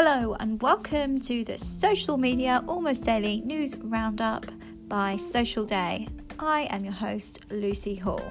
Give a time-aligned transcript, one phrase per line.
[0.00, 4.46] Hello, and welcome to the Social Media Almost Daily News Roundup
[4.86, 6.06] by Social Day.
[6.38, 8.22] I am your host, Lucy Hall.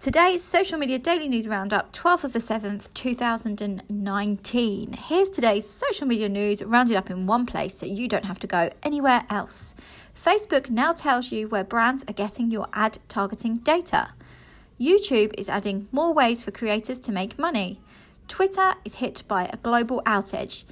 [0.00, 4.94] Today's Social Media Daily News Roundup, 12th of the 7th, 2019.
[4.94, 8.48] Here's today's social media news rounded up in one place so you don't have to
[8.48, 9.76] go anywhere else.
[10.12, 14.08] Facebook now tells you where brands are getting your ad targeting data.
[14.80, 17.80] YouTube is adding more ways for creators to make money.
[18.28, 20.62] Twitter is hit by a global outage,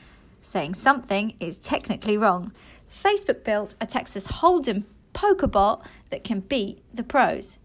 [0.40, 2.52] saying something is technically wrong.
[2.88, 7.58] Facebook built a Texas Hold'em poker bot that can beat the pros.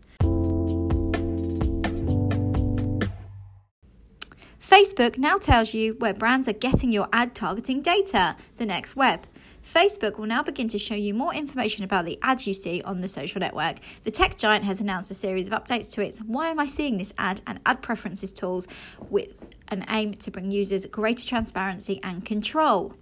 [4.60, 9.28] Facebook now tells you where brands are getting your ad targeting data, the next web.
[9.64, 13.02] Facebook will now begin to show you more information about the ads you see on
[13.02, 13.78] the social network.
[14.04, 16.98] The tech giant has announced a series of updates to its Why Am I Seeing
[16.98, 18.68] This ad and ad preferences tools
[19.10, 19.34] with
[19.68, 22.96] an aim to bring users greater transparency and control.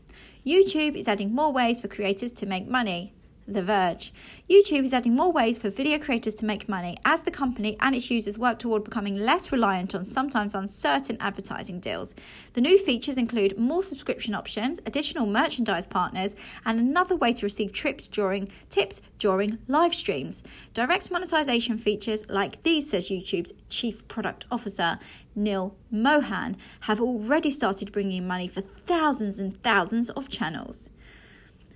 [0.45, 3.13] YouTube is adding more ways for creators to make money.
[3.53, 4.13] The Verge.
[4.47, 7.95] YouTube is adding more ways for video creators to make money as the company and
[7.95, 12.13] its users work toward becoming less reliant on sometimes uncertain advertising deals.
[12.53, 17.73] The new features include more subscription options, additional merchandise partners, and another way to receive
[17.73, 20.43] trips during tips during live streams.
[20.75, 24.99] Direct monetization features like these, says YouTube's chief product officer
[25.35, 30.91] Neal Mohan, have already started bringing money for thousands and thousands of channels.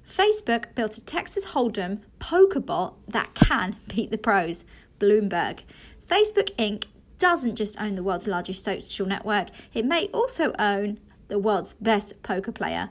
[0.09, 4.66] Facebook built a Texas Hold'em poker bot that can beat the pros.
[5.00, 5.64] Bloomberg.
[6.08, 6.86] Facebook Inc.
[7.18, 12.22] doesn't just own the world's largest social network, it may also own the world's best
[12.24, 12.90] poker player.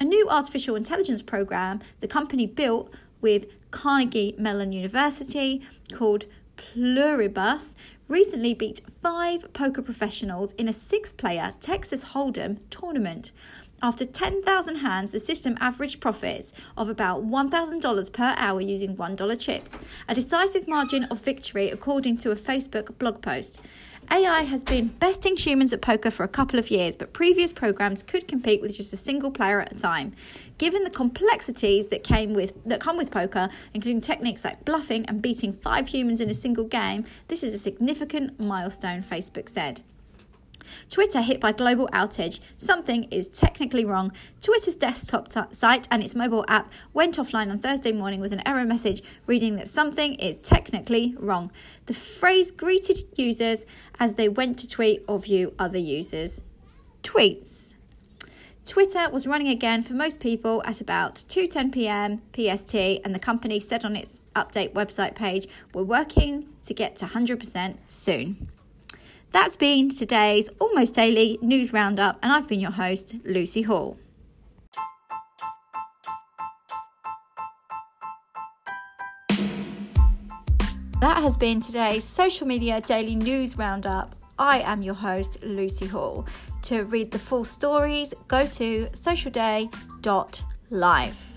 [0.00, 6.26] A new artificial intelligence program the company built with Carnegie Mellon University called
[6.56, 7.74] Pluribus
[8.08, 13.32] recently beat five poker professionals in a six player Texas Hold'em tournament.
[13.82, 19.78] After 10,000 hands, the system averaged profits of about $1,000 per hour using $1 chips,
[20.08, 23.60] a decisive margin of victory according to a Facebook blog post.
[24.10, 28.02] AI has been besting humans at poker for a couple of years, but previous programs
[28.02, 30.12] could compete with just a single player at a time.
[30.58, 35.22] Given the complexities that came with that come with poker, including techniques like bluffing and
[35.22, 39.82] beating five humans in a single game, this is a significant milestone, Facebook said.
[40.88, 42.40] Twitter hit by global outage.
[42.58, 44.12] Something is technically wrong.
[44.40, 48.42] Twitter's desktop t- site and its mobile app went offline on Thursday morning with an
[48.46, 51.50] error message reading that something is technically wrong.
[51.86, 53.66] The phrase greeted users
[53.98, 56.42] as they went to tweet or view other users.
[57.02, 57.76] Tweets.
[58.64, 62.22] Twitter was running again for most people at about 2:10 p.m.
[62.32, 67.06] PST and the company said on its update website page, "We're working to get to
[67.06, 68.48] 100% soon."
[69.34, 73.98] That's been today's almost daily news roundup, and I've been your host, Lucy Hall.
[81.00, 84.14] That has been today's social media daily news roundup.
[84.38, 86.28] I am your host, Lucy Hall.
[86.62, 91.33] To read the full stories, go to socialday.live.